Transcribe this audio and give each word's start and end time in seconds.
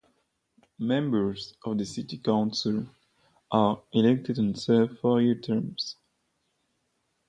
Members 0.79 1.53
of 1.63 1.77
the 1.77 1.85
City 1.85 2.17
Council 2.17 2.87
are 3.51 3.83
elected 3.93 4.39
and 4.39 4.57
serve 4.59 4.97
four 4.97 5.21
year 5.21 5.35
terms. 5.39 5.95